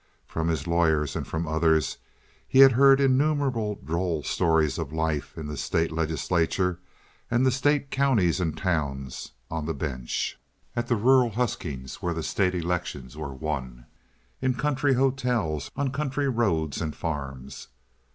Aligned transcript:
From 0.25 0.47
his 0.47 0.65
lawyers 0.65 1.15
and 1.15 1.27
from 1.27 1.47
others 1.47 1.97
he 2.47 2.57
had 2.61 2.71
heard 2.71 2.99
innumerable 2.99 3.75
droll 3.85 4.23
stories 4.23 4.79
of 4.79 4.91
life 4.91 5.37
in 5.37 5.45
the 5.45 5.55
state 5.55 5.91
legislature, 5.91 6.79
and 7.29 7.45
the 7.45 7.51
state 7.51 7.91
counties 7.91 8.39
and 8.39 8.57
towns—on 8.57 9.65
the 9.67 9.75
bench, 9.75 10.39
at 10.75 10.87
the 10.87 10.95
rural 10.95 11.29
huskings 11.29 12.01
where 12.01 12.15
the 12.15 12.23
state 12.23 12.55
elections 12.55 13.15
were 13.15 13.31
won, 13.31 13.85
in 14.41 14.55
country 14.55 14.95
hotels, 14.95 15.69
on 15.75 15.91
country 15.91 16.27
roads 16.27 16.81
and 16.81 16.95
farms. 16.95 17.67